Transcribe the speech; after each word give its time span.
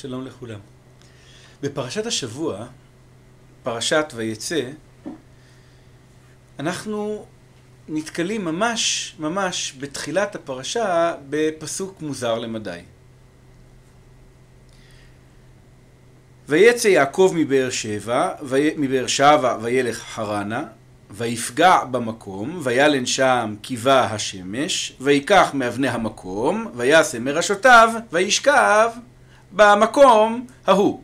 שלום 0.00 0.26
לכולם. 0.26 0.58
בפרשת 1.62 2.06
השבוע, 2.06 2.66
פרשת 3.62 4.12
ויצא, 4.14 4.60
אנחנו 6.58 7.26
נתקלים 7.88 8.44
ממש 8.44 9.14
ממש 9.18 9.74
בתחילת 9.80 10.34
הפרשה 10.34 11.14
בפסוק 11.30 12.02
מוזר 12.02 12.38
למדי. 12.38 12.80
ויצא 16.48 16.88
יעקב 16.88 17.32
מבאר 17.36 17.70
שבע, 17.70 18.34
מבאר 18.76 19.06
שבע 19.06 19.58
וילך 19.62 19.98
חרנה, 19.98 20.64
ויפגע 21.10 21.84
במקום, 21.84 22.60
וילן 22.62 23.06
שם 23.06 23.54
קיבה 23.62 24.04
השמש, 24.04 24.92
ויקח 25.00 25.50
מאבני 25.54 25.88
המקום, 25.88 26.66
ויעשה 26.76 27.18
מראשותיו, 27.18 27.90
וישכב 28.12 28.90
במקום 29.52 30.46
ההוא. 30.66 31.02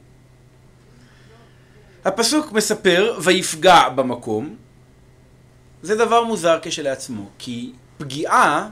הפסוק 2.05 2.53
מספר 2.53 3.19
ויפגע 3.23 3.89
במקום. 3.89 4.57
זה 5.83 5.97
דבר 5.97 6.25
מוזר 6.25 6.59
כשלעצמו, 6.63 7.29
כי 7.39 7.73
פגיעה 7.99 8.69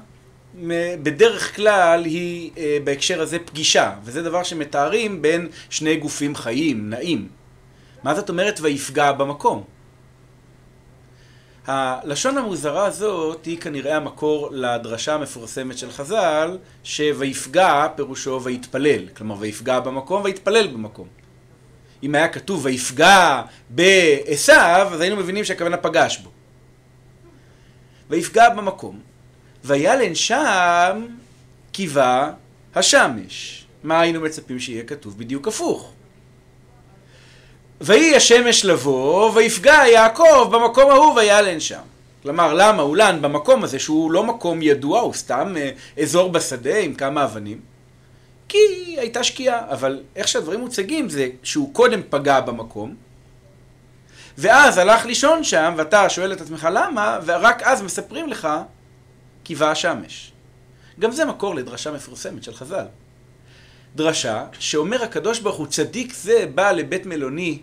בדרך 1.02 1.56
כלל 1.56 2.04
היא 2.04 2.50
אה, 2.58 2.78
בהקשר 2.84 3.20
הזה 3.20 3.38
פגישה, 3.38 3.92
וזה 4.04 4.22
דבר 4.22 4.42
שמתארים 4.42 5.22
בין 5.22 5.48
שני 5.70 5.96
גופים 5.96 6.34
חיים, 6.34 6.90
נעים. 6.90 7.28
מה 8.02 8.14
זאת 8.14 8.28
אומרת 8.28 8.60
ויפגע 8.60 9.12
במקום? 9.12 9.64
הלשון 11.66 12.38
המוזרה 12.38 12.86
הזאת 12.86 13.44
היא 13.44 13.60
כנראה 13.60 13.96
המקור 13.96 14.48
לדרשה 14.52 15.14
המפורסמת 15.14 15.78
של 15.78 15.90
חז"ל, 15.90 16.58
שויפגע 16.84 17.86
פירושו 17.96 18.40
ויתפלל. 18.42 19.08
כלומר, 19.16 19.36
ויפגע 19.38 19.80
במקום 19.80 20.22
ויתפלל 20.22 20.66
במקום. 20.66 21.08
אם 22.02 22.14
היה 22.14 22.28
כתוב 22.28 22.64
ויפגע 22.64 23.42
בעשו, 23.70 24.52
אז 24.52 25.00
היינו 25.00 25.16
מבינים 25.16 25.44
שהכוונה 25.44 25.76
פגש 25.76 26.18
בו. 26.18 26.30
ויפגע 28.10 28.48
במקום. 28.48 29.00
וילן 29.64 30.14
שם 30.14 31.06
קיבה 31.72 32.30
השמש. 32.74 33.64
מה 33.82 34.00
היינו 34.00 34.20
מצפים 34.20 34.58
שיהיה 34.58 34.84
כתוב? 34.84 35.18
בדיוק 35.18 35.48
הפוך. 35.48 35.92
ויהי 37.84 38.16
השמש 38.16 38.64
לבוא, 38.64 39.30
ויפגע 39.34 39.82
יעקב 39.92 40.48
במקום 40.52 40.90
ההוא 40.90 41.14
וילן 41.14 41.60
שם. 41.60 41.80
כלומר, 42.22 42.54
למה 42.54 42.82
אולן 42.82 43.22
במקום 43.22 43.64
הזה, 43.64 43.78
שהוא 43.78 44.12
לא 44.12 44.24
מקום 44.24 44.62
ידוע, 44.62 45.00
הוא 45.00 45.14
סתם 45.14 45.54
אה, 45.56 45.70
אזור 46.02 46.32
בשדה 46.32 46.78
עם 46.78 46.94
כמה 46.94 47.24
אבנים? 47.24 47.60
כי 48.48 48.58
הייתה 48.98 49.24
שקיעה, 49.24 49.60
אבל 49.70 50.02
איך 50.16 50.28
שהדברים 50.28 50.60
מוצגים 50.60 51.08
זה 51.08 51.28
שהוא 51.42 51.74
קודם 51.74 52.00
פגע 52.10 52.40
במקום, 52.40 52.94
ואז 54.38 54.78
הלך 54.78 55.06
לישון 55.06 55.44
שם, 55.44 55.74
ואתה 55.76 56.08
שואל 56.08 56.32
את 56.32 56.40
עצמך 56.40 56.68
למה, 56.72 57.18
ורק 57.24 57.62
אז 57.62 57.82
מספרים 57.82 58.28
לך, 58.28 58.48
קיווה 59.42 59.70
השמש. 59.70 60.32
גם 61.00 61.12
זה 61.12 61.24
מקור 61.24 61.54
לדרשה 61.54 61.90
מפורסמת 61.90 62.42
של 62.42 62.54
חז"ל. 62.54 62.84
דרשה 63.96 64.44
שאומר 64.58 65.02
הקדוש 65.02 65.40
ברוך 65.40 65.56
הוא 65.56 65.66
צדיק 65.66 66.14
זה 66.14 66.46
בא 66.54 66.72
לבית 66.72 67.06
מלוני 67.06 67.58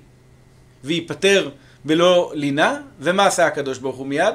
וייפטר 0.84 1.50
בלא 1.86 2.32
לינה, 2.36 2.78
ומה 3.00 3.26
עשה 3.26 3.46
הקדוש 3.46 3.78
ברוך 3.78 3.96
הוא 3.96 4.08
מיד? 4.08 4.34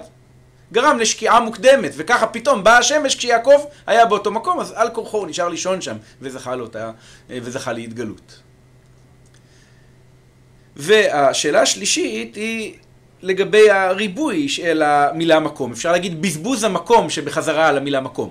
גרם 0.73 0.99
לשקיעה 0.99 1.41
מוקדמת, 1.41 1.93
וככה 1.97 2.27
פתאום 2.27 2.65
באה 2.65 2.79
השמש 2.79 3.17
כשיעקב 3.17 3.65
היה 3.87 4.07
באותו 4.07 4.31
מקום, 4.31 4.61
אז 4.61 4.73
על 4.77 4.91
כורחו 4.91 5.19
הוא 5.19 5.27
נשאר 5.27 5.49
לישון 5.49 5.81
שם, 5.81 5.97
וזכה, 6.21 6.57
לאותה, 6.57 6.91
וזכה 7.31 7.73
להתגלות. 7.73 8.41
והשאלה 10.77 11.61
השלישית 11.63 12.35
היא 12.35 12.75
לגבי 13.23 13.71
הריבוי 13.71 14.49
של 14.49 14.83
המילה 14.83 15.41
מקום. 15.41 15.73
אפשר 15.73 15.93
להגיד 15.93 16.23
בזבוז 16.23 16.65
המקום 16.65 17.11
שבחזרה 17.11 17.69
על 17.69 17.77
המילה 17.77 18.01
מקום. 18.01 18.31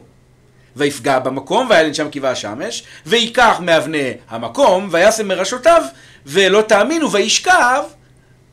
ויפגע 0.76 1.20
במקום, 1.20 1.68
והיה 1.70 1.94
שם 1.94 2.10
קיבה 2.10 2.32
השמש, 2.32 2.84
ויקח 3.06 3.60
מאבני 3.62 4.14
המקום, 4.30 4.88
וישם 4.92 5.28
מראשותיו, 5.28 5.84
ולא 6.26 6.62
תאמינו, 6.62 7.12
וישכב 7.12 7.84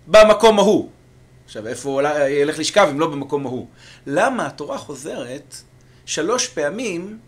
במקום 0.07 0.59
ההוא. 0.59 0.91
עכשיו, 1.45 1.67
איפה 1.67 2.01
ילך 2.29 2.59
לשכב 2.59 2.89
אם 2.91 3.01
לא 3.01 3.07
במקום 3.07 3.47
ההוא? 3.47 3.67
למה 4.07 4.47
התורה 4.47 4.79
חוזרת 4.79 5.57
שלוש 6.07 6.49
פעמים 6.49 7.19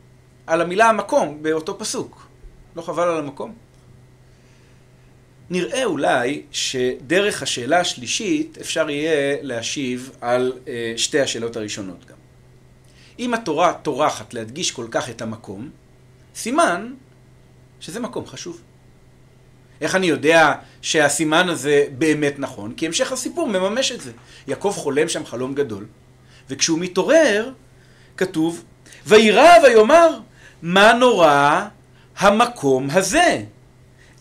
על 0.46 0.60
המילה 0.60 0.88
המקום 0.88 1.42
באותו 1.42 1.78
פסוק? 1.78 2.26
לא 2.76 2.82
חבל 2.82 3.08
על 3.08 3.18
המקום? 3.18 3.54
נראה 5.50 5.84
אולי 5.84 6.42
שדרך 6.50 7.42
השאלה 7.42 7.80
השלישית 7.80 8.58
אפשר 8.60 8.90
יהיה 8.90 9.36
להשיב 9.42 10.10
על 10.20 10.52
אה, 10.68 10.94
שתי 10.96 11.20
השאלות 11.20 11.56
הראשונות 11.56 12.04
גם. 12.04 12.16
אם 13.18 13.34
התורה 13.34 13.74
טורחת 13.74 14.34
להדגיש 14.34 14.70
כל 14.70 14.86
כך 14.90 15.10
את 15.10 15.22
המקום, 15.22 15.70
סימן 16.34 16.94
שזה 17.80 18.00
מקום 18.00 18.26
חשוב. 18.26 18.60
איך 19.80 19.94
אני 19.94 20.06
יודע 20.06 20.52
שהסימן 20.82 21.48
הזה 21.48 21.84
באמת 21.98 22.34
נכון? 22.38 22.72
כי 22.72 22.86
המשך 22.86 23.12
הסיפור 23.12 23.48
מממש 23.48 23.92
את 23.92 24.00
זה. 24.00 24.10
יעקב 24.46 24.74
חולם 24.76 25.08
שם 25.08 25.26
חלום 25.26 25.54
גדול, 25.54 25.86
וכשהוא 26.50 26.78
מתעורר, 26.78 27.50
כתוב, 28.16 28.62
וירא 29.06 29.58
ויאמר, 29.62 30.18
מה 30.62 30.92
נורא 30.92 31.64
המקום 32.18 32.88
הזה? 32.90 33.42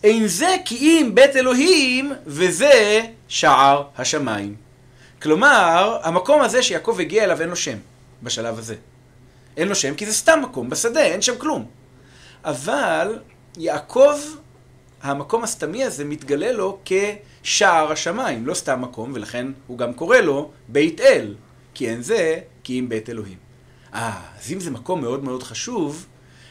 אין 0.04 0.26
זה 0.26 0.56
כי 0.64 0.76
אם 0.76 1.10
בית 1.14 1.36
אלוהים, 1.36 2.12
וזה 2.26 3.02
שער 3.28 3.82
השמיים. 3.98 4.54
כלומר, 5.22 5.98
המקום 6.02 6.42
הזה 6.42 6.62
שיעקב 6.62 6.96
הגיע 7.00 7.24
אליו 7.24 7.40
אין 7.40 7.48
לו 7.48 7.56
שם 7.56 7.76
בשלב 8.22 8.58
הזה. 8.58 8.74
אין 9.56 9.68
לו 9.68 9.74
שם 9.74 9.94
כי 9.94 10.06
זה 10.06 10.12
סתם 10.12 10.40
מקום 10.42 10.70
בשדה, 10.70 11.00
אין 11.00 11.22
שם 11.22 11.38
כלום. 11.38 11.66
אבל 12.44 13.18
יעקב 13.56 14.14
המקום 15.02 15.44
הסתמי 15.44 15.84
הזה 15.84 16.04
מתגלה 16.04 16.52
לו 16.52 16.78
כשער 16.84 17.92
השמיים, 17.92 18.46
לא 18.46 18.54
סתם 18.54 18.80
מקום, 18.82 19.12
ולכן 19.14 19.46
הוא 19.66 19.78
גם 19.78 19.94
קורא 19.94 20.16
לו 20.16 20.50
בית 20.68 21.00
אל, 21.00 21.34
כי 21.74 21.88
אין 21.88 22.02
זה 22.02 22.40
כי 22.64 22.78
אם 22.78 22.88
בית 22.88 23.08
אלוהים. 23.10 23.38
אה, 23.94 24.20
אז 24.38 24.52
אם 24.52 24.60
זה 24.60 24.70
מקום 24.70 25.00
מאוד 25.00 25.24
מאוד 25.24 25.42
חשוב, 25.42 26.06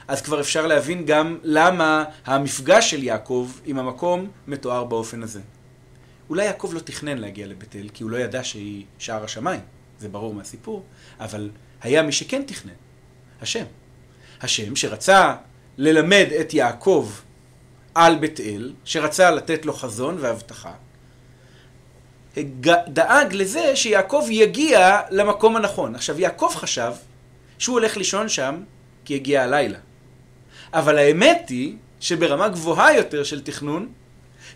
אז 0.07 0.21
כבר 0.21 0.39
אפשר 0.39 0.67
להבין 0.67 1.05
גם 1.05 1.37
למה 1.43 2.03
המפגש 2.25 2.91
של 2.91 3.03
יעקב 3.03 3.51
עם 3.65 3.79
המקום 3.79 4.27
מתואר 4.47 4.83
באופן 4.83 5.23
הזה. 5.23 5.41
אולי 6.29 6.45
יעקב 6.45 6.71
לא 6.73 6.79
תכנן 6.79 7.17
להגיע 7.17 7.47
לבית 7.47 7.75
אל, 7.75 7.89
כי 7.93 8.03
הוא 8.03 8.11
לא 8.11 8.17
ידע 8.17 8.43
שהיא 8.43 8.85
שער 8.97 9.23
השמיים, 9.23 9.61
זה 9.99 10.09
ברור 10.09 10.33
מהסיפור, 10.33 10.83
אבל 11.19 11.49
היה 11.81 12.03
מי 12.03 12.11
שכן 12.11 12.41
תכנן, 12.47 12.73
השם. 13.41 13.65
השם 14.41 14.75
שרצה 14.75 15.35
ללמד 15.77 16.27
את 16.41 16.53
יעקב 16.53 17.09
על 17.95 18.15
בית 18.15 18.39
אל, 18.39 18.73
שרצה 18.85 19.31
לתת 19.31 19.65
לו 19.65 19.73
חזון 19.73 20.17
והבטחה, 20.19 20.71
דאג 22.87 23.33
לזה 23.33 23.75
שיעקב 23.75 24.25
יגיע 24.29 25.01
למקום 25.09 25.55
הנכון. 25.55 25.95
עכשיו, 25.95 26.19
יעקב 26.19 26.51
חשב 26.55 26.91
שהוא 27.59 27.73
הולך 27.73 27.97
לישון 27.97 28.29
שם 28.29 28.63
כי 29.05 29.15
הגיע 29.15 29.43
הלילה. 29.43 29.77
אבל 30.73 30.97
האמת 30.97 31.45
היא 31.49 31.75
שברמה 31.99 32.49
גבוהה 32.49 32.93
יותר 32.93 33.23
של 33.23 33.41
תכנון, 33.41 33.89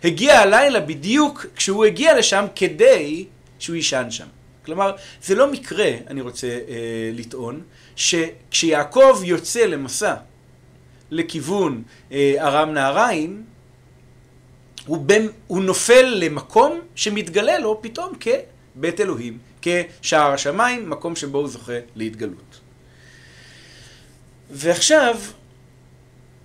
הגיע 0.04 0.40
הלילה 0.40 0.80
בדיוק 0.80 1.46
כשהוא 1.56 1.84
הגיע 1.84 2.18
לשם 2.18 2.46
כדי 2.56 3.26
שהוא 3.58 3.76
יישן 3.76 4.06
שם. 4.10 4.26
כלומר, 4.64 4.92
זה 5.22 5.34
לא 5.34 5.52
מקרה, 5.52 5.90
אני 6.06 6.20
רוצה 6.20 6.46
אה, 6.46 7.10
לטעון, 7.12 7.62
שכשיעקב 7.96 9.20
יוצא 9.24 9.60
למסע 9.60 10.14
לכיוון 11.10 11.82
אה, 12.12 12.34
ארם 12.38 12.70
נהריים, 12.70 13.44
הוא, 14.86 15.06
בין, 15.06 15.28
הוא 15.46 15.62
נופל 15.62 16.14
למקום 16.16 16.80
שמתגלה 16.94 17.58
לו 17.58 17.78
פתאום 17.82 18.12
כבית 18.20 19.00
אלוהים, 19.00 19.38
כשער 19.62 20.32
השמיים, 20.32 20.90
מקום 20.90 21.16
שבו 21.16 21.38
הוא 21.38 21.48
זוכה 21.48 21.78
להתגלות. 21.94 22.60
ועכשיו, 24.50 25.16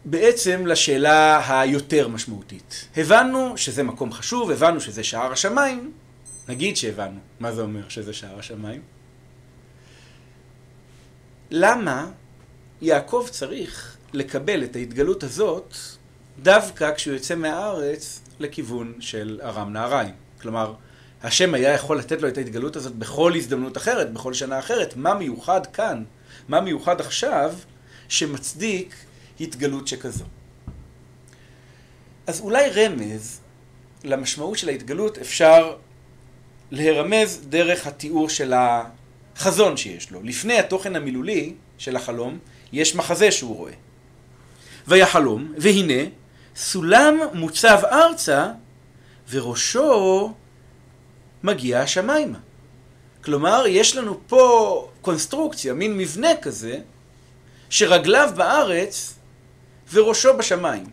בעצם 0.06 0.68
לשאלה 0.68 1.42
היותר 1.62 2.08
משמעותית. 2.08 2.88
הבנו 2.98 3.58
שזה 3.58 3.84
מקום 3.84 4.12
חשוב, 4.12 4.52
הבנו 4.52 4.82
שזה 4.82 5.04
שער 5.04 5.32
השמיים, 5.32 5.92
נגיד 6.50 6.78
שהבנו. 6.78 7.20
מה 7.40 7.52
זה 7.52 7.62
אומר 7.62 7.90
שזה 7.90 8.14
שער 8.14 8.40
השמיים? 8.40 8.82
למה 11.52 12.12
יעקב 12.82 13.28
צריך 13.32 13.98
לקבל 14.14 14.64
את 14.64 14.76
ההתגלות 14.76 15.24
הזאת 15.24 15.76
דווקא 16.40 16.94
כשהוא 16.96 17.14
יוצא 17.14 17.36
מהארץ 17.36 18.22
לכיוון 18.40 18.94
של 19.00 19.40
ארם 19.44 19.74
נהריים. 19.74 20.14
כלומר, 20.42 20.74
השם 21.24 21.54
היה 21.54 21.74
יכול 21.74 22.00
לתת 22.00 22.22
לו 22.22 22.28
את 22.28 22.38
ההתגלות 22.38 22.76
הזאת 22.76 22.96
בכל 22.96 23.34
הזדמנות 23.36 23.78
אחרת, 23.78 24.14
בכל 24.14 24.34
שנה 24.34 24.60
אחרת. 24.60 24.96
מה 24.96 25.14
מיוחד 25.14 25.66
כאן? 25.66 26.04
מה 26.50 26.62
מיוחד 26.62 27.02
עכשיו 27.02 27.54
שמצדיק 28.10 28.96
התגלות 29.40 29.88
שכזו? 29.88 30.26
אז 32.28 32.42
אולי 32.42 32.70
רמז 32.70 33.40
למשמעות 34.04 34.58
של 34.58 34.70
ההתגלות 34.70 35.18
אפשר 35.18 35.76
להרמז 36.72 37.42
דרך 37.50 37.88
התיאור 37.88 38.30
של 38.30 38.54
החזון 38.56 39.78
שיש 39.78 40.12
לו. 40.12 40.24
לפני 40.24 40.60
התוכן 40.60 40.96
המילולי 40.96 41.54
של 41.78 41.96
החלום, 41.96 42.40
יש 42.72 42.96
מחזה 42.96 43.32
שהוא 43.32 43.58
רואה. 43.58 43.74
ויחלום, 44.88 45.54
והנה, 45.58 46.04
סולם 46.56 47.20
מוצב 47.34 47.82
ארצה, 47.86 48.48
וראשו 49.30 50.34
מגיע 51.44 51.80
השמיימה. 51.80 52.38
כלומר, 53.24 53.64
יש 53.68 53.96
לנו 53.96 54.20
פה 54.28 54.90
קונסטרוקציה, 55.02 55.74
מין 55.74 55.98
מבנה 55.98 56.30
כזה, 56.42 56.80
שרגליו 57.70 58.30
בארץ 58.36 59.14
וראשו 59.94 60.38
בשמיים. 60.38 60.90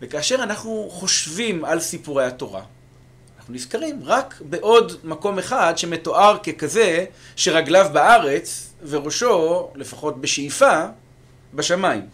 וכאשר 0.00 0.34
אנחנו 0.34 0.88
חושבים 0.90 1.64
על 1.64 1.80
סיפורי 1.80 2.24
התורה, 2.24 2.62
אנחנו 3.52 3.64
נזכרים 3.64 4.00
רק 4.04 4.42
בעוד 4.50 4.92
מקום 5.04 5.38
אחד 5.38 5.78
שמתואר 5.78 6.38
ככזה 6.38 7.04
שרגליו 7.36 7.90
בארץ 7.92 8.74
וראשו, 8.88 9.70
לפחות 9.74 10.20
בשאיפה, 10.20 10.86
בשמיים. 11.54 12.06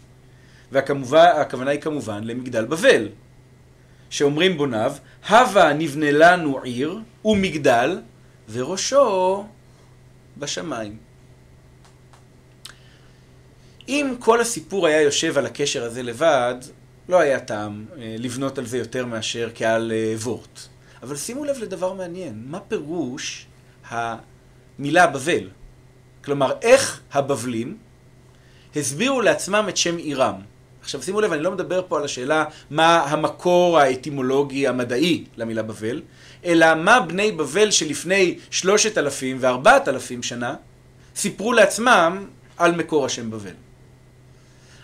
והכוונה 0.71 1.71
היא 1.71 1.81
כמובן 1.81 2.23
למגדל 2.23 2.65
בבל, 2.65 3.07
שאומרים 4.09 4.57
בוניו, 4.57 4.93
הווה 5.29 5.73
נבנה 5.73 6.11
לנו 6.11 6.59
עיר 6.63 6.99
ומגדל 7.25 8.01
וראשו 8.49 9.45
בשמיים. 10.37 10.97
אם 13.87 14.15
כל 14.19 14.41
הסיפור 14.41 14.87
היה 14.87 15.01
יושב 15.01 15.37
על 15.37 15.45
הקשר 15.45 15.83
הזה 15.83 16.03
לבד, 16.03 16.55
לא 17.09 17.19
היה 17.19 17.39
טעם 17.39 17.85
אה, 17.97 18.15
לבנות 18.19 18.57
על 18.57 18.65
זה 18.65 18.77
יותר 18.77 19.05
מאשר 19.05 19.49
כעל 19.55 19.91
אה, 19.91 20.15
וורט. 20.17 20.67
אבל 21.03 21.15
שימו 21.15 21.43
לב 21.45 21.57
לדבר 21.57 21.93
מעניין, 21.93 22.43
מה 22.45 22.59
פירוש 22.59 23.45
המילה 23.89 25.07
בבל? 25.07 25.49
כלומר, 26.23 26.53
איך 26.61 27.01
הבבלים 27.11 27.77
הסבירו 28.75 29.21
לעצמם 29.21 29.65
את 29.69 29.77
שם 29.77 29.97
עירם. 29.97 30.35
עכשיו 30.81 31.03
שימו 31.03 31.21
לב, 31.21 31.33
אני 31.33 31.43
לא 31.43 31.51
מדבר 31.51 31.81
פה 31.87 31.97
על 31.97 32.05
השאלה 32.05 32.45
מה 32.69 32.99
המקור 32.99 33.79
האטימולוגי 33.79 34.67
המדעי 34.67 35.25
למילה 35.37 35.63
בבל, 35.63 36.01
אלא 36.45 36.75
מה 36.75 36.99
בני 36.99 37.31
בבל 37.31 37.71
שלפני 37.71 38.39
שלושת 38.51 38.97
אלפים 38.97 39.37
וארבעת 39.39 39.87
אלפים 39.87 40.23
שנה 40.23 40.55
סיפרו 41.15 41.53
לעצמם 41.53 42.25
על 42.57 42.75
מקור 42.75 43.05
השם 43.05 43.31
בבל. 43.31 43.53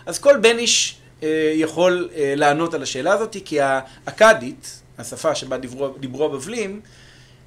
אז 0.06 0.18
כל 0.18 0.36
בן 0.36 0.58
איש 0.58 0.96
אה, 1.22 1.52
יכול 1.54 2.08
אה, 2.14 2.32
לענות 2.36 2.74
על 2.74 2.82
השאלה 2.82 3.12
הזאת, 3.12 3.36
כי 3.44 3.58
האכדית, 3.60 4.82
השפה 4.98 5.34
שבה 5.34 5.58
דיברו, 5.58 5.88
דיברו 5.88 6.24
הבבלים, 6.24 6.80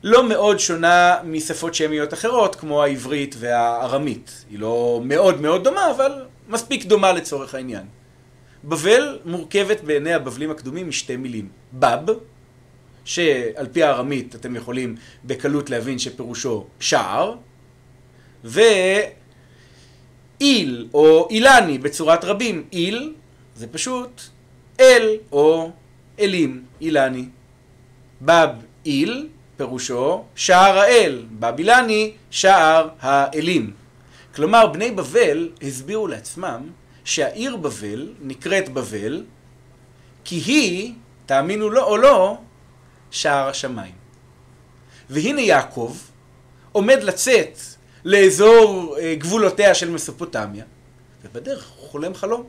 לא 0.04 0.30
מאוד 0.30 0.60
שונה 0.60 1.18
משפות 1.24 1.76
שמיות 1.76 2.14
אחרות, 2.14 2.56
כמו 2.56 2.84
העברית 2.84 3.36
והארמית. 3.40 4.46
היא 4.50 4.60
לא 4.60 5.02
מאוד 5.04 5.42
מאוד 5.42 5.64
דומה, 5.64 5.92
אבל 5.92 6.26
מספיק 6.50 6.86
דומה 6.86 7.12
לצורך 7.12 7.56
העניין. 7.56 7.84
בבל 8.64 9.20
מורכבת 9.26 9.82
בעיני 9.82 10.14
הבבלים 10.14 10.52
הקדומים 10.52 10.90
משתי 10.90 11.16
מילים. 11.16 11.50
בב, 11.74 12.14
שעל 13.06 13.68
פי 13.72 13.84
הארמית 13.84 14.36
אתם 14.36 14.56
יכולים 14.56 14.96
בקלות 15.26 15.70
להבין 15.70 16.00
שפירושו 16.00 16.66
שער, 16.80 17.36
ואיל 18.44 19.14
או 20.94 21.28
אילני 21.30 21.78
בצורת 21.78 22.26
רבים. 22.26 22.68
איל 22.74 23.14
זה 23.56 23.68
פשוט 23.68 24.22
אל 24.80 25.18
או 25.32 25.72
אלים, 26.20 26.64
אילני. 26.82 27.26
בב 28.22 28.50
איל 28.86 29.28
פירושו 29.58 30.24
שער 30.36 30.80
האל, 30.80 31.26
בב 31.40 31.58
אילני 31.58 32.12
שער 32.32 32.90
האלים. 33.00 33.74
כלומר, 34.36 34.68
בני 34.68 34.92
בבל 34.92 35.50
הסבירו 35.62 36.08
לעצמם 36.08 36.70
שהעיר 37.04 37.56
בבל 37.56 38.14
נקראת 38.22 38.70
בבל, 38.70 39.24
כי 40.24 40.36
היא, 40.36 40.94
תאמינו 41.26 41.70
לו 41.70 41.84
או 41.84 41.98
לא, 41.98 42.38
שער 43.12 43.48
השמיים. 43.48 43.94
והנה 45.10 45.42
יעקב 45.42 45.98
עומד 46.72 47.04
לצאת 47.04 47.60
לאזור 48.06 48.98
אה, 49.00 49.16
גבולותיה 49.16 49.76
של 49.76 49.92
מסופוטמיה, 49.92 50.66
ובדרך 51.24 51.70
הוא 51.70 51.90
חולם 51.90 52.14
חלום. 52.14 52.44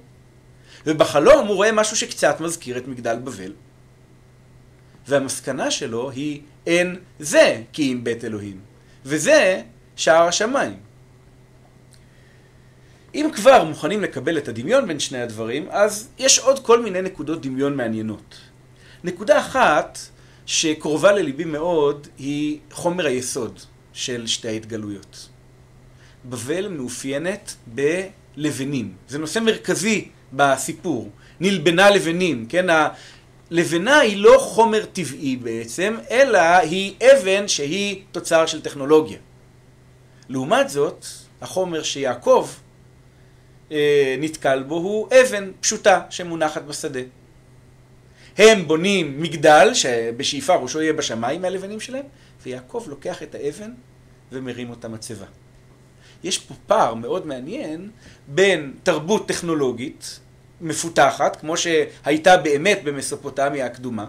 ובחלום 0.86 1.46
הוא 1.46 1.56
רואה 1.56 1.72
משהו 1.72 1.96
שקצת 1.96 2.40
מזכיר 2.40 2.78
את 2.78 2.88
מגדל 2.88 3.16
בבל. 3.16 3.52
והמסקנה 5.10 5.70
שלו 5.70 6.10
היא 6.10 6.40
אין 6.66 6.96
זה 7.18 7.62
כי 7.72 7.92
אם 7.92 8.04
בית 8.04 8.24
אלוהים, 8.24 8.60
וזה 9.04 9.62
שער 9.96 10.28
השמיים. 10.28 10.76
אם 13.14 13.30
כבר 13.34 13.64
מוכנים 13.64 14.02
לקבל 14.02 14.38
את 14.38 14.48
הדמיון 14.48 14.86
בין 14.88 15.00
שני 15.00 15.20
הדברים, 15.20 15.66
אז 15.70 16.08
יש 16.18 16.38
עוד 16.38 16.58
כל 16.66 16.82
מיני 16.82 17.02
נקודות 17.02 17.42
דמיון 17.42 17.76
מעניינות. 17.76 18.40
נקודה 19.04 19.38
אחת 19.38 19.98
שקרובה 20.46 21.12
לליבי 21.12 21.44
מאוד 21.44 22.06
היא 22.18 22.58
חומר 22.72 23.06
היסוד 23.06 23.60
של 23.92 24.26
שתי 24.26 24.48
ההתגלויות. 24.48 25.28
בבל 26.24 26.68
מאופיינת 26.68 27.56
בלבנים. 27.66 28.92
זה 29.08 29.18
נושא 29.18 29.38
מרכזי 29.38 30.08
בסיפור. 30.32 31.10
נלבנה 31.40 31.90
לבנים, 31.90 32.46
כן? 32.46 32.66
הלבנה 33.50 33.98
היא 33.98 34.16
לא 34.16 34.36
חומר 34.40 34.84
טבעי 34.84 35.36
בעצם, 35.36 35.96
אלא 36.10 36.38
היא 36.38 36.94
אבן 37.02 37.48
שהיא 37.48 38.02
תוצר 38.12 38.46
של 38.46 38.62
טכנולוגיה. 38.62 39.18
לעומת 40.28 40.68
זאת, 40.70 41.04
החומר 41.40 41.82
שיעקב 41.82 42.48
אה, 43.72 44.16
נתקל 44.18 44.62
בו 44.62 44.74
הוא 44.74 45.08
אבן 45.20 45.50
פשוטה 45.60 46.00
שמונחת 46.10 46.62
בשדה. 46.62 47.00
הם 48.38 48.68
בונים 48.68 49.22
מגדל 49.22 49.70
שבשאיפה 49.74 50.54
ראשו 50.54 50.82
יהיה 50.82 50.92
בשמיים 50.92 51.42
מהלבנים 51.42 51.80
שלהם, 51.80 52.04
ויעקב 52.42 52.84
לוקח 52.88 53.22
את 53.22 53.34
האבן 53.34 53.70
ומרים 54.32 54.70
אותה 54.70 54.88
מצבה. 54.88 55.26
יש 56.24 56.38
פה 56.38 56.54
פער 56.66 56.94
מאוד 56.94 57.26
מעניין 57.26 57.90
בין 58.28 58.74
תרבות 58.82 59.28
טכנולוגית 59.28 60.20
מפותחת, 60.60 61.36
כמו 61.40 61.56
שהייתה 61.56 62.36
באמת 62.36 62.84
במסופוטמיה 62.84 63.66
הקדומה, 63.66 64.06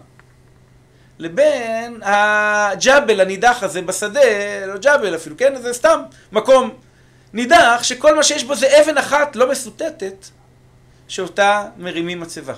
לבין 1.19 1.99
הג'אבל 2.03 3.21
הנידח 3.21 3.63
הזה 3.63 3.81
בשדה, 3.81 4.19
לא 4.67 4.77
ג'אבל 4.77 5.15
אפילו, 5.15 5.37
כן? 5.37 5.61
זה 5.61 5.73
סתם 5.73 6.01
מקום 6.31 6.69
נידח 7.33 7.79
שכל 7.83 8.15
מה 8.15 8.23
שיש 8.23 8.43
בו 8.43 8.55
זה 8.55 8.67
אבן 8.81 8.97
אחת 8.97 9.35
לא 9.35 9.51
מסוטטת, 9.51 10.25
שאותה 11.07 11.65
מרימים 11.77 12.19
מצבה. 12.19 12.53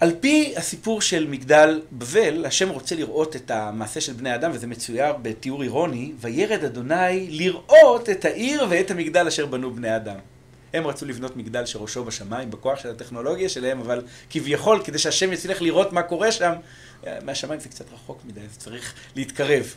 על 0.00 0.12
פי 0.20 0.54
הסיפור 0.56 1.00
של 1.00 1.26
מגדל 1.26 1.80
בבל, 1.92 2.46
השם 2.46 2.68
רוצה 2.68 2.94
לראות 2.94 3.36
את 3.36 3.50
המעשה 3.50 4.00
של 4.00 4.12
בני 4.12 4.34
אדם, 4.34 4.50
וזה 4.54 4.66
מצויר 4.66 5.12
בתיאור 5.22 5.62
אירוני, 5.62 6.12
וירד 6.20 6.64
אדוני 6.64 7.26
לראות 7.30 8.10
את 8.10 8.24
העיר 8.24 8.66
ואת 8.70 8.90
המגדל 8.90 9.26
אשר 9.26 9.46
בנו 9.46 9.74
בני 9.74 9.96
אדם. 9.96 10.16
הם 10.74 10.86
רצו 10.86 11.06
לבנות 11.06 11.36
מגדל 11.36 11.66
שראשו 11.66 12.04
בשמיים, 12.04 12.50
בכוח 12.50 12.78
של 12.78 12.90
הטכנולוגיה 12.90 13.48
שלהם, 13.48 13.80
אבל 13.80 14.02
כביכול, 14.30 14.80
כדי 14.84 14.98
שהשם 14.98 15.32
יצליח 15.32 15.62
לראות 15.62 15.92
מה 15.92 16.02
קורה 16.02 16.32
שם, 16.32 16.52
מהשמיים 17.22 17.60
זה 17.60 17.68
קצת 17.68 17.84
רחוק 17.92 18.20
מדי, 18.24 18.40
זה 18.52 18.60
צריך 18.60 18.94
להתקרב. 19.16 19.74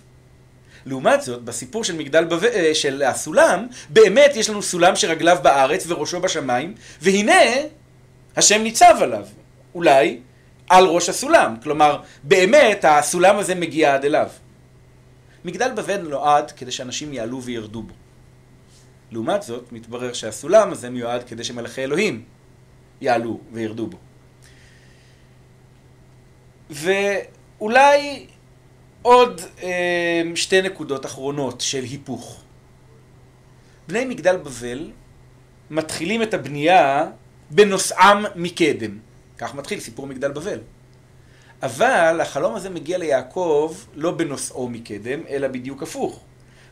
לעומת 0.85 1.21
זאת, 1.21 1.41
בסיפור 1.41 1.83
של 1.83 1.95
מגדל 1.95 2.25
בב... 2.25 2.43
אה, 2.43 2.75
של 2.75 3.03
הסולם, 3.03 3.67
באמת 3.89 4.31
יש 4.35 4.49
לנו 4.49 4.61
סולם 4.61 4.95
שרגליו 4.95 5.37
בארץ 5.41 5.83
וראשו 5.87 6.19
בשמיים, 6.19 6.73
והנה 7.01 7.41
השם 8.35 8.61
ניצב 8.63 8.95
עליו. 9.01 9.25
אולי 9.75 10.19
על 10.69 10.85
ראש 10.85 11.09
הסולם. 11.09 11.55
כלומר, 11.63 12.01
באמת 12.23 12.85
הסולם 12.87 13.37
הזה 13.37 13.55
מגיע 13.55 13.93
עד 13.93 14.05
אליו. 14.05 14.29
מגדל 15.45 15.71
בבל 15.75 16.01
נועד 16.01 16.51
כדי 16.51 16.71
שאנשים 16.71 17.13
יעלו 17.13 17.43
וירדו 17.43 17.81
בו. 17.81 17.93
לעומת 19.11 19.43
זאת, 19.43 19.71
מתברר 19.71 20.13
שהסולם 20.13 20.71
הזה 20.71 20.89
מיועד 20.89 21.23
כדי 21.23 21.43
שמלאכי 21.43 21.83
אלוהים 21.83 22.23
יעלו 23.01 23.39
וירדו 23.51 23.87
בו. 23.87 23.97
ואולי 26.69 28.25
עוד 29.01 29.41
אה, 29.63 30.21
שתי 30.35 30.61
נקודות 30.61 31.05
אחרונות 31.05 31.61
של 31.61 31.83
היפוך. 31.83 32.41
בני 33.87 34.05
מגדל 34.05 34.37
בבל 34.37 34.91
מתחילים 35.69 36.21
את 36.21 36.33
הבנייה 36.33 37.05
בנוסעם 37.49 38.25
מקדם. 38.35 38.97
כך 39.39 39.55
מתחיל 39.55 39.79
סיפור 39.79 40.07
מגדל 40.07 40.31
בבל. 40.31 40.59
אבל 41.63 42.21
החלום 42.21 42.55
הזה 42.55 42.69
מגיע 42.69 42.97
ליעקב 42.97 43.75
לא 43.93 44.11
בנושאו 44.11 44.69
מקדם, 44.69 45.19
אלא 45.29 45.47
בדיוק 45.47 45.83
הפוך. 45.83 46.23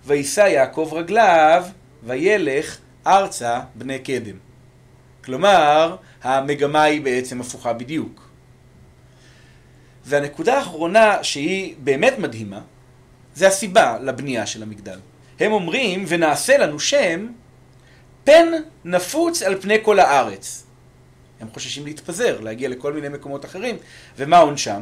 וישא 0.05 0.41
יעקב 0.41 0.89
רגליו, 0.93 1.65
וילך 2.03 2.77
ארצה 3.07 3.59
בני 3.75 3.99
קדם. 3.99 4.35
כלומר, 5.23 5.95
המגמה 6.23 6.83
היא 6.83 7.01
בעצם 7.01 7.41
הפוכה 7.41 7.73
בדיוק. 7.73 8.29
והנקודה 10.05 10.57
האחרונה 10.57 11.23
שהיא 11.23 11.75
באמת 11.79 12.19
מדהימה, 12.19 12.61
זה 13.35 13.47
הסיבה 13.47 13.97
לבנייה 14.01 14.45
של 14.45 14.63
המגדל. 14.63 14.99
הם 15.39 15.51
אומרים, 15.51 16.05
ונעשה 16.07 16.57
לנו 16.57 16.79
שם, 16.79 17.27
פן 18.23 18.47
נפוץ 18.85 19.41
על 19.41 19.61
פני 19.61 19.77
כל 19.83 19.99
הארץ. 19.99 20.66
הם 21.39 21.47
חוששים 21.53 21.85
להתפזר, 21.85 22.39
להגיע 22.39 22.69
לכל 22.69 22.93
מיני 22.93 23.09
מקומות 23.09 23.45
אחרים, 23.45 23.77
ומה 24.17 24.37
עונשם? 24.37 24.81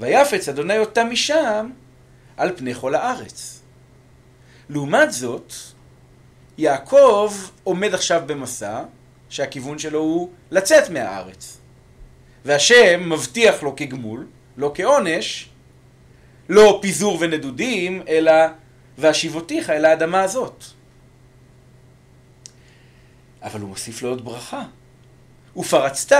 ויפץ 0.00 0.48
אדוני 0.48 0.78
אותם 0.78 1.08
משם 1.10 1.70
על 2.36 2.56
פני 2.56 2.74
כל 2.74 2.94
הארץ. 2.94 3.62
לעומת 4.70 5.12
זאת, 5.12 5.52
יעקב 6.58 7.34
עומד 7.64 7.94
עכשיו 7.94 8.22
במסע, 8.26 8.82
שהכיוון 9.28 9.78
שלו 9.78 9.98
הוא 9.98 10.30
לצאת 10.50 10.90
מהארץ. 10.90 11.58
והשם 12.44 13.10
מבטיח 13.10 13.62
לו 13.62 13.76
כגמול, 13.76 14.26
לא 14.56 14.72
כעונש, 14.74 15.48
לא 16.48 16.78
פיזור 16.82 17.18
ונדודים, 17.20 18.02
אלא 18.08 18.32
והשיבותיך 18.98 19.70
אל 19.70 19.84
האדמה 19.84 20.22
הזאת. 20.22 20.64
אבל 23.42 23.60
הוא 23.60 23.68
מוסיף 23.68 24.02
לו 24.02 24.08
עוד 24.08 24.24
ברכה. 24.24 24.62
ופרצת 25.56 26.16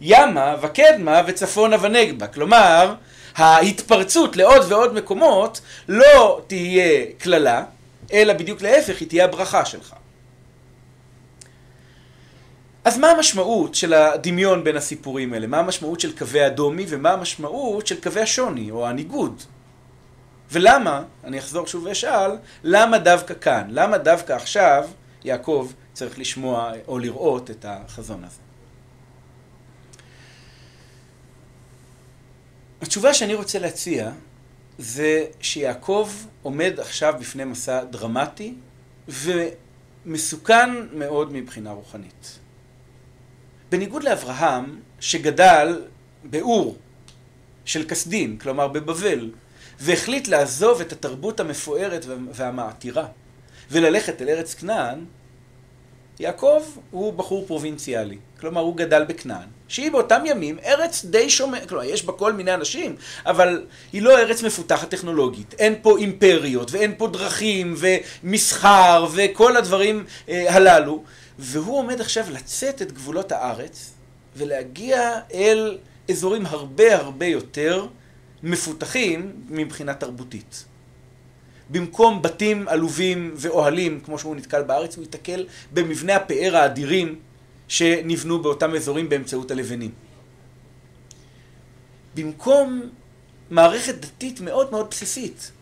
ימה 0.00 0.54
וקדמה 0.62 1.22
וצפונה 1.26 1.76
ונגבה. 1.80 2.26
כלומר, 2.26 2.94
ההתפרצות 3.36 4.36
לעוד 4.36 4.72
ועוד 4.72 4.94
מקומות 4.94 5.60
לא 5.88 6.40
תהיה 6.46 7.06
קללה, 7.18 7.64
אלא 8.12 8.32
בדיוק 8.32 8.62
להפך, 8.62 9.00
היא 9.00 9.08
תהיה 9.08 9.24
הברכה 9.24 9.64
שלך. 9.64 9.94
אז 12.84 12.98
מה 12.98 13.10
המשמעות 13.10 13.74
של 13.74 13.94
הדמיון 13.94 14.64
בין 14.64 14.76
הסיפורים 14.76 15.32
האלה? 15.32 15.46
מה 15.46 15.58
המשמעות 15.58 16.00
של 16.00 16.18
קווי 16.18 16.42
הדומי 16.42 16.86
ומה 16.88 17.10
המשמעות 17.12 17.86
של 17.86 18.00
קווי 18.00 18.22
השוני 18.22 18.70
או 18.70 18.86
הניגוד? 18.86 19.42
ולמה, 20.52 21.02
אני 21.24 21.38
אחזור 21.38 21.66
שוב 21.66 21.84
ואשאל, 21.84 22.30
למה 22.64 22.98
דווקא 22.98 23.34
כאן? 23.40 23.66
למה 23.70 23.98
דווקא 23.98 24.32
עכשיו 24.32 24.88
יעקב 25.24 25.72
צריך 25.92 26.18
לשמוע 26.18 26.72
או 26.88 26.98
לראות 26.98 27.50
את 27.50 27.64
החזון 27.68 28.24
הזה? 28.24 28.43
התשובה 32.84 33.14
שאני 33.14 33.34
רוצה 33.34 33.58
להציע 33.58 34.10
זה 34.78 35.24
שיעקב 35.40 36.10
עומד 36.42 36.80
עכשיו 36.80 37.14
בפני 37.20 37.44
מסע 37.44 37.84
דרמטי 37.84 38.54
ומסוכן 39.08 40.70
מאוד 40.92 41.32
מבחינה 41.32 41.70
רוחנית. 41.70 42.38
בניגוד 43.70 44.02
לאברהם, 44.04 44.80
שגדל 45.00 45.82
באור 46.24 46.76
של 47.64 47.88
כסדים, 47.88 48.38
כלומר 48.38 48.68
בבבל, 48.68 49.30
והחליט 49.80 50.28
לעזוב 50.28 50.80
את 50.80 50.92
התרבות 50.92 51.40
המפוארת 51.40 52.04
והמעתירה 52.32 53.06
וללכת 53.70 54.22
אל 54.22 54.28
ארץ 54.28 54.54
כנען, 54.54 55.04
יעקב 56.20 56.62
הוא 56.90 57.12
בחור 57.12 57.46
פרובינציאלי, 57.46 58.18
כלומר 58.40 58.60
הוא 58.60 58.76
גדל 58.76 59.04
בכנען, 59.04 59.48
שהיא 59.68 59.90
באותם 59.90 60.22
ימים 60.26 60.58
ארץ 60.64 61.04
די 61.04 61.30
שומעת, 61.30 61.68
כלומר 61.68 61.84
יש 61.84 62.04
בה 62.04 62.12
כל 62.12 62.32
מיני 62.32 62.54
אנשים, 62.54 62.96
אבל 63.26 63.64
היא 63.92 64.02
לא 64.02 64.18
ארץ 64.18 64.42
מפותחת 64.42 64.90
טכנולוגית, 64.90 65.54
אין 65.58 65.74
פה 65.82 65.98
אימפריות 65.98 66.72
ואין 66.72 66.94
פה 66.98 67.08
דרכים 67.08 67.74
ומסחר 67.78 69.06
וכל 69.12 69.56
הדברים 69.56 70.04
אה, 70.28 70.54
הללו, 70.54 71.02
והוא 71.38 71.78
עומד 71.78 72.00
עכשיו 72.00 72.24
לצאת 72.30 72.82
את 72.82 72.92
גבולות 72.92 73.32
הארץ 73.32 73.90
ולהגיע 74.36 75.20
אל 75.34 75.78
אזורים 76.10 76.46
הרבה 76.46 76.96
הרבה 76.96 77.26
יותר 77.26 77.86
מפותחים 78.42 79.32
מבחינה 79.48 79.94
תרבותית. 79.94 80.64
במקום 81.70 82.22
בתים 82.22 82.68
עלובים 82.68 83.34
ואוהלים, 83.36 84.00
כמו 84.00 84.18
שהוא 84.18 84.36
נתקל 84.36 84.62
בארץ, 84.62 84.96
הוא 84.96 85.02
ייתקל 85.04 85.46
במבנה 85.72 86.16
הפאר 86.16 86.56
האדירים 86.56 87.18
שנבנו 87.68 88.42
באותם 88.42 88.74
אזורים 88.74 89.08
באמצעות 89.08 89.50
הלבנים. 89.50 89.90
במקום 92.14 92.90
מערכת 93.50 93.94
דתית 93.94 94.40
מאוד 94.40 94.70
מאוד 94.70 94.90
בסיסית, 94.90 95.52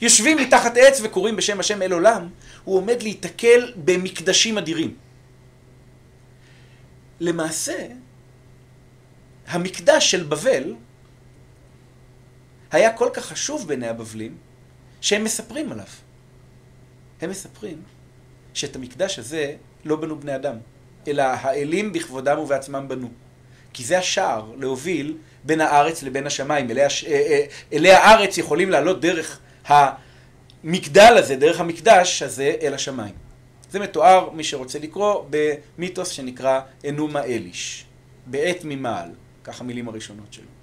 יושבים 0.00 0.36
מתחת 0.36 0.76
עץ 0.76 1.00
וקוראים 1.02 1.36
בשם 1.36 1.60
השם 1.60 1.82
אל 1.82 1.92
עולם, 1.92 2.28
הוא 2.64 2.76
עומד 2.76 3.02
להיתקל 3.02 3.72
במקדשים 3.84 4.58
אדירים. 4.58 4.94
למעשה, 7.20 7.86
המקדש 9.46 10.10
של 10.10 10.22
בבל 10.22 10.74
היה 12.72 12.92
כל 12.92 13.10
כך 13.12 13.24
חשוב 13.26 13.68
בעיני 13.68 13.88
הבבלים, 13.88 14.36
שהם 15.06 15.24
מספרים 15.24 15.72
עליו. 15.72 15.86
הם 17.20 17.30
מספרים 17.30 17.82
שאת 18.54 18.76
המקדש 18.76 19.18
הזה 19.18 19.54
לא 19.84 19.96
בנו 19.96 20.20
בני 20.20 20.34
אדם, 20.34 20.56
אלא 21.08 21.22
האלים 21.22 21.92
בכבודם 21.92 22.38
ובעצמם 22.38 22.88
בנו. 22.88 23.08
כי 23.72 23.84
זה 23.84 23.98
השער 23.98 24.52
להוביל 24.58 25.16
בין 25.44 25.60
הארץ 25.60 26.02
לבין 26.02 26.26
השמיים. 26.26 26.70
אלי, 26.70 26.84
הש... 26.84 27.04
אה, 27.04 27.10
אה, 27.10 27.46
אלי 27.72 27.90
הארץ 27.90 28.38
יכולים 28.38 28.70
לעלות 28.70 29.00
דרך 29.00 29.40
המגדל 29.66 31.14
הזה, 31.18 31.36
דרך 31.36 31.60
המקדש 31.60 32.22
הזה, 32.22 32.54
אל 32.62 32.74
השמיים. 32.74 33.14
זה 33.70 33.78
מתואר, 33.78 34.30
מי 34.30 34.44
שרוצה 34.44 34.78
לקרוא, 34.78 35.24
במיתוס 35.30 36.08
שנקרא 36.08 36.60
אנומה 36.88 37.24
אליש, 37.24 37.84
בעת 38.26 38.58
ממעל, 38.64 39.10
כך 39.44 39.60
המילים 39.60 39.88
הראשונות 39.88 40.32
שלו. 40.32 40.55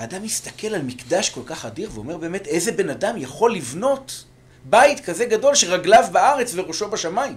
האדם 0.00 0.22
מסתכל 0.22 0.66
על 0.66 0.82
מקדש 0.82 1.30
כל 1.30 1.40
כך 1.46 1.64
אדיר 1.64 1.90
ואומר 1.94 2.16
באמת 2.16 2.46
איזה 2.46 2.72
בן 2.72 2.90
אדם 2.90 3.16
יכול 3.16 3.54
לבנות 3.54 4.24
בית 4.64 5.00
כזה 5.00 5.24
גדול 5.24 5.54
שרגליו 5.54 6.04
בארץ 6.12 6.52
וראשו 6.54 6.90
בשמיים. 6.90 7.36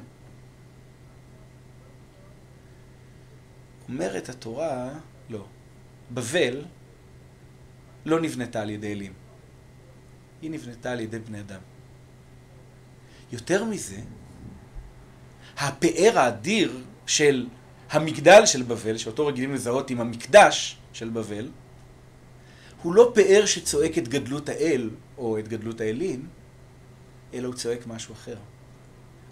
אומרת 3.90 4.30
התורה, 4.30 4.90
לא. 5.30 5.46
בבל 6.12 6.62
לא 8.06 8.22
נבנתה 8.22 8.62
על 8.62 8.70
ידי 8.70 8.92
אלים. 8.92 9.14
היא 10.42 10.52
נבנתה 10.52 10.92
על 10.92 11.00
ידי 11.00 11.20
בני 11.20 11.40
אדם. 11.40 11.62
יותר 13.32 13.64
מזה, 13.64 14.00
הפאר 15.58 16.20
האדיר 16.20 16.84
של 17.08 17.48
המגדל 17.90 18.46
של 18.46 18.64
בבל, 18.64 18.98
שאותו 18.98 19.28
רגילים 19.28 19.54
לזהות 19.54 19.90
עם 19.90 20.02
המקדש 20.02 20.78
של 20.94 21.10
בבל, 21.10 21.50
הוא 22.84 22.96
לא 22.96 23.12
פאר 23.16 23.46
שצועק 23.46 23.98
את 23.98 24.08
גדלות 24.08 24.50
האל, 24.50 24.90
או 25.18 25.40
את 25.40 25.48
גדלות 25.48 25.82
האלים, 25.82 26.28
אלא 27.34 27.48
הוא 27.48 27.56
צועק 27.56 27.88
משהו 27.88 28.14
אחר. 28.14 28.36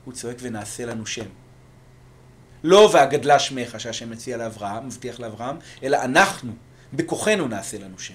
הוא 0.05 0.13
צועק 0.13 0.37
ונעשה 0.41 0.85
לנו 0.85 1.05
שם. 1.05 1.25
לא 2.63 2.89
והגדלה 2.93 3.39
שמך 3.39 3.79
שהשם 3.79 4.09
מציע 4.09 4.37
לאברהם, 4.37 4.87
מבטיח 4.87 5.19
לאברהם, 5.19 5.55
אלא 5.83 5.97
אנחנו, 6.03 6.53
בכוחנו 6.93 7.47
נעשה 7.47 7.77
לנו 7.77 7.99
שם. 7.99 8.13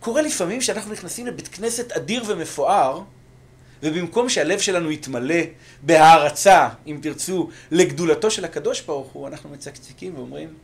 קורה 0.00 0.22
לפעמים 0.22 0.60
שאנחנו 0.60 0.92
נכנסים 0.92 1.26
לבית 1.26 1.48
כנסת 1.48 1.92
אדיר 1.92 2.22
ומפואר, 2.26 3.02
ובמקום 3.82 4.28
שהלב 4.28 4.58
שלנו 4.58 4.90
יתמלא 4.90 5.42
בהערצה, 5.82 6.68
אם 6.86 6.98
תרצו, 7.02 7.50
לגדולתו 7.70 8.30
של 8.30 8.44
הקדוש 8.44 8.80
ברוך 8.80 9.12
הוא, 9.12 9.28
אנחנו 9.28 9.50
מצקצקים 9.50 10.14
ואומרים, 10.16 10.54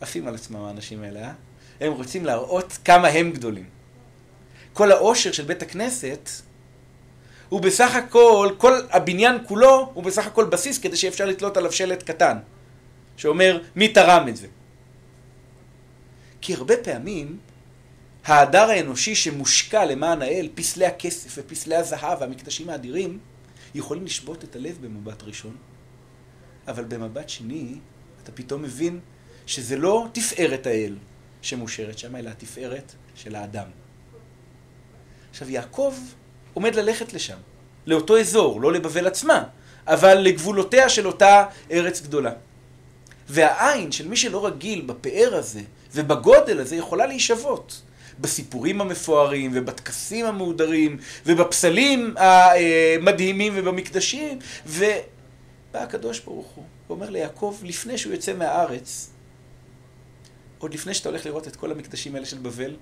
עפים 0.00 0.28
על 0.28 0.34
עצמם 0.34 0.64
האנשים 0.64 1.02
האלה, 1.02 1.20
אה? 1.20 1.32
הם 1.80 1.92
רוצים 1.92 2.24
להראות 2.24 2.78
כמה 2.84 3.08
הם 3.08 3.30
גדולים. 3.30 3.64
כל 4.72 4.92
העושר 4.92 5.32
של 5.32 5.44
בית 5.44 5.62
הכנסת 5.62 6.30
הוא 7.48 7.60
בסך 7.60 7.94
הכל, 7.94 8.50
כל 8.58 8.72
הבניין 8.90 9.36
כולו 9.46 9.90
הוא 9.94 10.04
בסך 10.04 10.26
הכל 10.26 10.44
בסיס 10.44 10.78
כדי 10.78 10.96
שאפשר 10.96 11.26
לתלות 11.26 11.56
עליו 11.56 11.72
שלט 11.72 12.02
קטן, 12.02 12.38
שאומר 13.16 13.62
מי 13.76 13.88
תרם 13.88 14.28
את 14.28 14.36
זה. 14.36 14.46
כי 16.40 16.54
הרבה 16.54 16.76
פעמים 16.76 17.38
ההדר 18.24 18.70
האנושי 18.70 19.14
שמושקע 19.14 19.84
למען 19.84 20.22
האל, 20.22 20.48
פסלי 20.54 20.86
הכסף 20.86 21.34
ופסלי 21.36 21.76
הזהב 21.76 22.20
והמקדשים 22.20 22.68
האדירים, 22.70 23.18
יכולים 23.74 24.04
לשבות 24.04 24.44
את 24.44 24.56
הלב 24.56 24.78
במבט 24.80 25.22
ראשון, 25.22 25.56
אבל 26.68 26.84
במבט 26.84 27.28
שני 27.28 27.74
אתה 28.22 28.32
פתאום 28.32 28.62
מבין 28.62 29.00
שזה 29.46 29.76
לא 29.76 30.06
תפארת 30.12 30.66
האל, 30.66 30.96
שמושרת 31.46 31.98
שם, 31.98 32.16
אלא 32.16 32.30
התפארת 32.30 32.92
של 33.14 33.34
האדם. 33.34 33.66
עכשיו, 35.30 35.50
יעקב 35.50 35.94
עומד 36.54 36.74
ללכת 36.74 37.12
לשם, 37.12 37.36
לאותו 37.86 38.18
אזור, 38.18 38.60
לא 38.60 38.72
לבבל 38.72 39.06
עצמה, 39.06 39.44
אבל 39.86 40.14
לגבולותיה 40.14 40.88
של 40.88 41.06
אותה 41.06 41.44
ארץ 41.70 42.00
גדולה. 42.00 42.32
והעין 43.28 43.92
של 43.92 44.08
מי 44.08 44.16
שלא 44.16 44.46
רגיל 44.46 44.80
בפאר 44.80 45.34
הזה 45.34 45.60
ובגודל 45.94 46.60
הזה 46.60 46.76
יכולה 46.76 47.06
להישבות. 47.06 47.82
בסיפורים 48.20 48.80
המפוארים 48.80 49.50
ובטקסים 49.54 50.26
המהודרים 50.26 50.98
ובפסלים 51.26 52.14
המדהימים 52.16 53.52
ובמקדשים 53.56 54.38
בא 55.72 55.82
הקדוש 55.82 56.20
ברוך 56.20 56.46
הוא, 56.46 56.64
ואומר 56.88 57.10
ליעקב, 57.10 57.56
לפני 57.62 57.98
שהוא 57.98 58.12
יוצא 58.12 58.32
מהארץ, 58.32 59.10
עוד 60.66 60.74
לפני 60.74 60.94
שאתה 60.94 61.08
הולך 61.08 61.26
לראות 61.26 61.48
את 61.48 61.56
כל 61.56 61.72
המקדשים 61.72 62.14
האלה 62.14 62.26
של 62.26 62.38
בבל, 62.38 62.76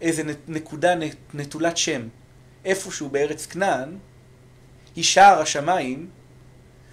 איזה 0.00 0.22
נקודה 0.48 0.94
נטולת 1.34 1.76
שם, 1.76 2.08
איפשהו 2.64 3.08
בארץ 3.08 3.46
כנען, 3.46 3.98
היא 4.96 5.04
שער 5.04 5.40
השמיים 5.40 6.10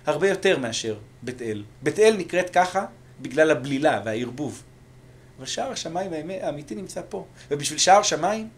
הרבה 0.06 0.30
יותר 0.30 0.60
מאשר 0.60 0.98
בית 1.22 1.42
אל. 1.42 1.64
בית 1.82 2.00
אל 2.00 2.16
נקראת 2.18 2.50
ככה 2.50 2.86
בגלל 3.22 3.52
הבלילה 3.52 4.02
והערבוב. 4.06 4.64
אבל 5.38 5.46
שער 5.46 5.72
השמיים 5.72 6.12
האמיתי 6.42 6.75
נמצא 6.75 7.02
פה. 7.10 7.25
ובשביל 7.52 7.80
שער 7.80 8.04
שמיים 8.04 8.50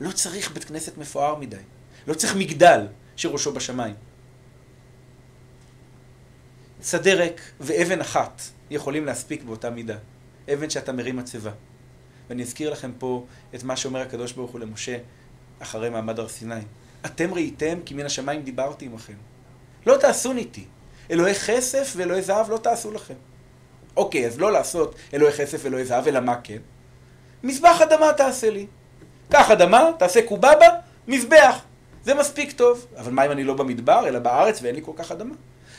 לא 0.00 0.10
צריך 0.10 0.52
בית 0.52 0.64
כנסת 0.64 0.98
מפואר 0.98 1.36
מדי. 1.36 1.56
לא 2.06 2.14
צריך 2.14 2.36
מגדל 2.36 2.86
שראשו 3.16 3.52
בשמיים. 3.52 3.94
שדה 6.82 7.14
ריק 7.14 7.40
ואבן 7.60 8.00
אחת 8.00 8.42
יכולים 8.70 9.04
להספיק 9.04 9.42
באותה 9.42 9.70
מידה. 9.70 9.96
אבן 10.52 10.70
שאתה 10.70 10.92
מרים 10.92 11.16
מצבה. 11.16 11.50
ואני 12.28 12.42
אזכיר 12.42 12.70
לכם 12.70 12.90
פה 12.98 13.24
את 13.54 13.62
מה 13.62 13.76
שאומר 13.76 14.00
הקדוש 14.00 14.32
ברוך 14.32 14.50
הוא 14.50 14.60
למשה 14.60 14.98
אחרי 15.58 15.90
מעמד 15.90 16.18
הר 16.18 16.28
סיני. 16.28 16.54
אתם 17.06 17.34
ראיתם 17.34 17.78
כי 17.84 17.94
מן 17.94 18.06
השמיים 18.06 18.42
דיברתי 18.42 18.84
עמכם. 18.84 19.14
לא 19.86 19.96
תעשו 19.96 20.32
איתי. 20.32 20.64
אלוהי 21.10 21.34
כסף 21.34 21.92
ואלוהי 21.96 22.22
זהב 22.22 22.50
לא 22.50 22.58
תעשו 22.58 22.92
לכם. 22.92 23.14
אוקיי, 23.96 24.26
אז 24.26 24.38
לא 24.40 24.52
לעשות 24.52 24.94
אלוהי 25.14 25.32
כסף 25.32 25.60
ואלוהי 25.62 25.84
זהב, 25.84 26.08
אלא 26.08 26.20
מה 26.20 26.40
כן? 26.44 26.58
מזבח 27.42 27.80
אדמה 27.82 28.12
תעשה 28.12 28.50
לי. 28.50 28.66
קח 29.30 29.50
אדמה, 29.50 29.90
תעשה 29.98 30.26
קובבה, 30.26 30.68
מזבח. 31.08 31.58
זה 32.04 32.14
מספיק 32.14 32.52
טוב. 32.52 32.86
אבל 32.96 33.12
מה 33.12 33.26
אם 33.26 33.30
אני 33.30 33.44
לא 33.44 33.54
במדבר, 33.54 34.08
אלא 34.08 34.18
בארץ 34.18 34.62
ואין 34.62 34.74
לי 34.74 34.80
כל 34.84 34.92
כך 34.96 35.12
אדמה? 35.12 35.34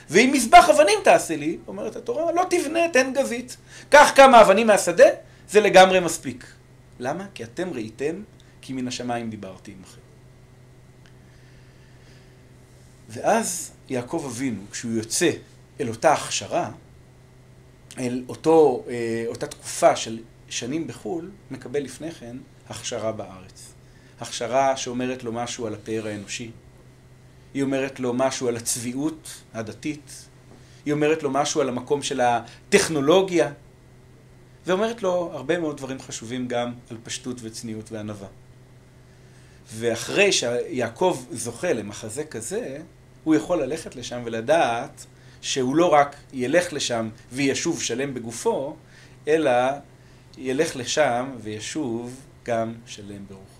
ואם 0.09 0.31
מזבח 0.33 0.69
אבנים 0.69 0.99
תעשה 1.03 1.35
לי, 1.35 1.57
אומרת 1.67 1.95
התורה, 1.95 2.31
לא 2.31 2.43
תבנה, 2.49 2.79
תן 2.93 3.13
גזית. 3.13 3.57
קח 3.89 4.11
כמה 4.15 4.41
אבנים 4.41 4.67
מהשדה, 4.67 5.07
זה 5.49 5.61
לגמרי 5.61 5.99
מספיק. 5.99 6.45
למה? 6.99 7.25
כי 7.33 7.43
אתם 7.43 7.73
ראיתם, 7.73 8.21
כי 8.61 8.73
מן 8.73 8.87
השמיים 8.87 9.29
דיברתי 9.29 9.71
עמכם. 9.71 10.01
ואז 13.09 13.71
יעקב 13.89 14.23
אבינו, 14.25 14.61
כשהוא 14.71 14.91
יוצא 14.91 15.31
אל 15.79 15.89
אותה 15.89 16.13
הכשרה, 16.13 16.71
אל 17.97 18.23
אותו, 18.27 18.83
אה, 18.89 19.23
אותה 19.27 19.47
תקופה 19.47 19.95
של 19.95 20.19
שנים 20.49 20.87
בחו"ל, 20.87 21.31
מקבל 21.51 21.83
לפני 21.83 22.11
כן 22.11 22.37
הכשרה 22.69 23.11
בארץ. 23.11 23.73
הכשרה 24.19 24.77
שאומרת 24.77 25.23
לו 25.23 25.31
משהו 25.31 25.67
על 25.67 25.73
הפאר 25.73 26.07
האנושי, 26.07 26.51
היא 27.57 27.63
אומרת 27.63 27.99
לו 27.99 28.13
משהו 28.13 28.47
על 28.47 28.55
הצביעות 28.55 29.29
הדתית, 29.53 30.25
היא 30.85 30.93
אומרת 30.93 31.23
לו 31.23 31.31
משהו 31.31 31.61
על 31.61 31.69
המקום 31.69 32.03
של 32.03 32.21
הטכנולוגיה, 32.21 33.51
ואומרת 34.65 35.03
לו 35.03 35.29
הרבה 35.33 35.59
מאוד 35.59 35.77
דברים 35.77 35.99
חשובים 35.99 36.47
גם 36.47 36.73
על 36.89 36.97
פשטות 37.03 37.37
וצניעות 37.41 37.91
וענווה. 37.91 38.27
ואחרי 39.73 40.31
שיעקב 40.31 41.25
זוכה 41.31 41.73
למחזה 41.73 42.23
כזה, 42.23 42.77
הוא 43.23 43.35
יכול 43.35 43.63
ללכת 43.63 43.95
לשם 43.95 44.21
ולדעת 44.25 45.05
שהוא 45.41 45.75
לא 45.75 45.93
רק 45.93 46.15
ילך 46.33 46.73
לשם 46.73 47.09
וישוב 47.31 47.81
שלם 47.81 48.13
בגופו, 48.13 48.75
אלא 49.27 49.51
ילך 50.37 50.75
לשם 50.75 51.35
וישוב 51.39 52.21
גם 52.43 52.73
שלם 52.85 53.25
ברוחו. 53.27 53.56